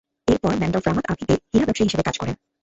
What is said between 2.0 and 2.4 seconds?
কাজ করেন।